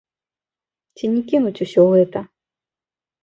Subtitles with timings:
[0.99, 2.19] Ці не кінуць усё гэта?